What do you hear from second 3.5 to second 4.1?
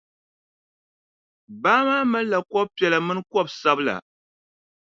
sabila.